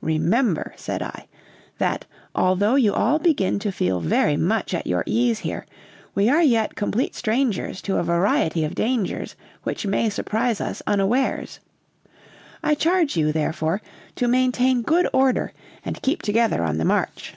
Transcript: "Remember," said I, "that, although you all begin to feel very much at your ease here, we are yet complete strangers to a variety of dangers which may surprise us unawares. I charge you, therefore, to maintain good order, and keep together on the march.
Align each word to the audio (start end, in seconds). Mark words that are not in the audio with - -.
"Remember," 0.00 0.72
said 0.76 1.02
I, 1.02 1.26
"that, 1.78 2.04
although 2.32 2.76
you 2.76 2.94
all 2.94 3.18
begin 3.18 3.58
to 3.58 3.72
feel 3.72 3.98
very 3.98 4.36
much 4.36 4.72
at 4.72 4.86
your 4.86 5.02
ease 5.04 5.40
here, 5.40 5.66
we 6.14 6.28
are 6.28 6.44
yet 6.44 6.76
complete 6.76 7.16
strangers 7.16 7.82
to 7.82 7.96
a 7.96 8.04
variety 8.04 8.62
of 8.64 8.76
dangers 8.76 9.34
which 9.64 9.84
may 9.84 10.10
surprise 10.10 10.60
us 10.60 10.80
unawares. 10.86 11.58
I 12.62 12.76
charge 12.76 13.16
you, 13.16 13.32
therefore, 13.32 13.82
to 14.14 14.28
maintain 14.28 14.82
good 14.82 15.08
order, 15.12 15.52
and 15.84 16.00
keep 16.02 16.22
together 16.22 16.62
on 16.62 16.78
the 16.78 16.84
march. 16.84 17.34